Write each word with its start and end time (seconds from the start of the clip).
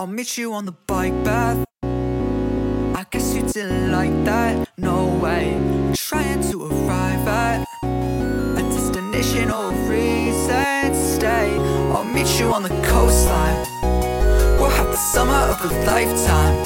I'll 0.00 0.06
meet 0.06 0.38
you 0.38 0.54
on 0.54 0.64
the 0.64 0.72
bike 0.72 1.12
path. 1.24 1.62
I 1.82 3.04
guess 3.10 3.34
you 3.34 3.42
didn't 3.42 3.92
like 3.92 4.24
that. 4.24 4.66
No 4.78 5.06
way. 5.22 5.60
Trying 5.92 6.40
to 6.50 6.64
arrive 6.64 7.28
at 7.28 7.66
a 7.82 8.62
destination 8.62 9.50
or 9.50 9.70
a 9.70 9.76
reason 9.90 10.88
to 10.88 11.16
stay. 11.16 11.54
I'll 11.92 12.04
meet 12.04 12.40
you 12.40 12.46
on 12.46 12.62
the 12.62 12.70
coastline. 12.88 13.60
We'll 14.58 14.70
have 14.70 14.86
the 14.86 14.96
summer 14.96 15.42
of 15.52 15.62
a 15.66 15.84
lifetime. 15.84 16.56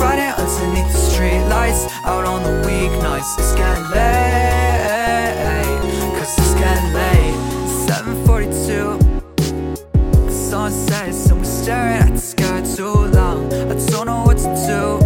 Riding 0.00 0.32
underneath 0.40 0.90
the 0.96 1.02
streetlights, 1.12 1.92
out 2.06 2.24
on 2.24 2.42
the 2.42 2.66
weeknights. 2.66 3.38
It's 3.38 3.54
getting 3.54 3.84
late, 3.90 4.03
Sets 10.70 11.26
and 11.26 11.40
we're 11.40 11.44
staring 11.44 11.98
at 11.98 12.12
the 12.12 12.18
sky 12.18 12.62
too 12.62 12.90
long. 12.90 13.52
I 13.52 13.74
don't 13.90 14.06
know 14.06 14.22
what 14.22 14.38
to 14.38 14.52
do, 14.66 14.98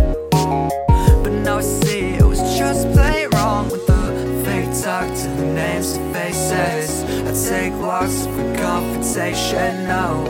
but 1.22 1.32
now 1.32 1.58
I 1.58 1.62
see 1.62 2.14
it 2.14 2.22
was 2.22 2.38
just 2.56 2.86
plain 2.92 3.28
wrong 3.30 3.68
with 3.68 3.84
the 3.88 4.42
fake 4.44 4.70
talk 4.82 5.08
to 5.08 5.28
the 5.28 5.46
names 5.46 5.96
and 5.96 6.14
faces. 6.14 7.02
I 7.02 7.50
take 7.50 7.72
walks 7.82 8.26
for 8.26 8.56
confrontation, 8.56 9.84
no. 9.88 10.26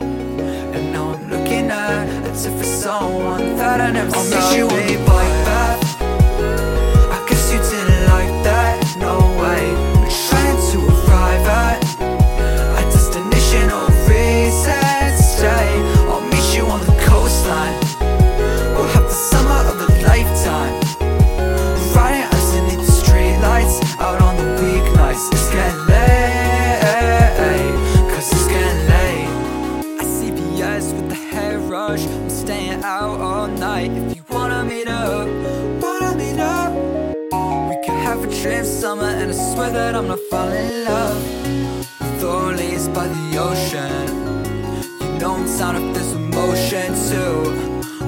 And 0.00 0.92
now 0.92 1.12
I'm 1.12 1.30
looking 1.30 1.70
at 1.70 2.08
a 2.26 2.32
different 2.42 2.64
someone 2.64 3.56
that 3.58 3.80
I 3.80 3.92
never 3.92 4.16
I'll 4.16 4.24
saw. 4.24 4.54
you 4.56 5.07
meet 34.68 34.88
up, 34.88 35.26
wanna 35.82 36.14
meet 36.14 36.38
up. 36.38 36.72
We 37.68 37.76
could 37.84 38.00
have 38.06 38.22
a 38.22 38.28
dream 38.40 38.64
summer, 38.64 39.10
and 39.20 39.30
I 39.30 39.34
swear 39.34 39.70
that 39.70 39.94
I'm 39.94 40.08
not 40.08 40.20
falling 40.30 40.66
in 40.72 40.84
love. 40.84 41.22
With 42.00 42.24
Orleans 42.24 42.88
by 42.88 43.08
the 43.08 43.26
ocean. 43.48 44.06
You 45.00 45.26
I'm 45.26 45.46
down 45.58 45.74
if 45.76 45.94
there's 45.94 46.12
emotion 46.12 46.88
too. 47.08 47.36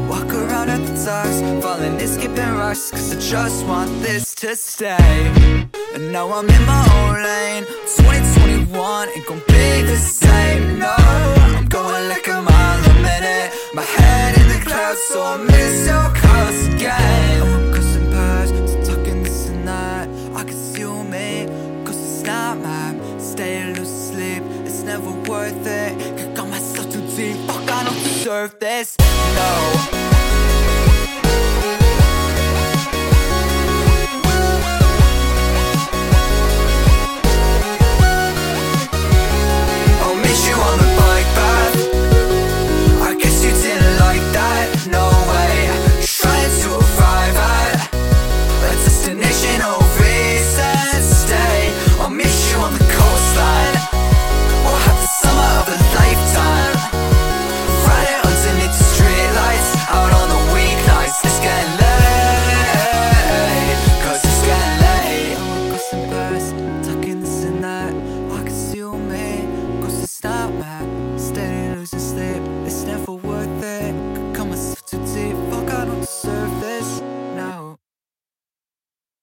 Walk 0.09 0.31
around 0.35 0.69
at 0.69 0.83
the 0.87 0.95
docks, 1.05 1.39
falling 1.65 1.97
and 2.03 2.09
skipping 2.09 2.53
rocks, 2.61 2.91
cause 2.91 3.17
I 3.17 3.19
just 3.19 3.65
want 3.67 3.91
this 4.03 4.35
to 4.37 4.55
stay. 4.55 5.33
And 5.95 6.13
now 6.13 6.31
I'm 6.33 6.49
in 6.49 6.65
my 6.67 6.83
own 6.99 7.15
lane. 7.23 7.65
2021 7.97 9.09
ain't 9.09 9.27
gon' 9.27 9.43
be 9.49 9.83
the 9.93 9.97
same. 9.97 10.79
No, 10.79 10.95
I'm 11.57 11.67
going 11.67 12.09
like 12.09 12.27
a 12.29 12.43
mile 12.43 12.85
a 12.93 12.95
minute. 13.09 13.49
My 13.73 13.83
head 13.83 14.37
in 14.41 14.49
the 14.49 14.61
clouds, 14.67 15.01
so 15.09 15.23
I 15.23 15.37
miss 15.39 15.87
your 15.87 16.20
never 24.91 25.11
worth 25.31 25.67
it. 25.67 26.19
Could 26.19 26.35
got 26.35 26.49
myself 26.49 26.93
too 26.93 27.07
deep, 27.17 27.37
fuck, 27.47 27.71
I 27.71 27.85
don't 27.85 28.03
deserve 28.03 28.59
this. 28.59 28.97
No. 28.99 30.00
back, 70.61 71.19
stay. 71.19 71.60